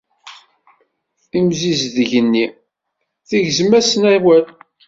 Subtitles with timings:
[1.29, 2.45] Timsizdegt-nni
[3.29, 4.45] tegzem-asen awal.